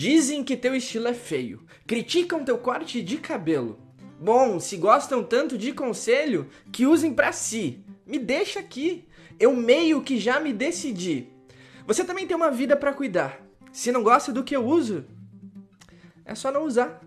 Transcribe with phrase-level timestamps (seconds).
[0.00, 3.80] Dizem que teu estilo é feio, criticam teu corte de cabelo.
[4.20, 7.84] Bom, se gostam tanto de conselho, que usem para si.
[8.06, 9.08] Me deixa aqui.
[9.40, 11.26] Eu meio que já me decidi.
[11.84, 13.44] Você também tem uma vida para cuidar.
[13.72, 15.04] Se não gosta do que eu uso,
[16.24, 17.00] é só não usar.